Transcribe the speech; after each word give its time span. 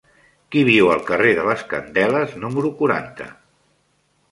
Qui 0.53 0.63
viu 0.69 0.89
al 0.93 1.03
carrer 1.09 1.33
de 1.41 1.43
les 1.51 1.61
Candeles 1.75 2.35
número 2.47 2.73
quaranta? 2.83 3.31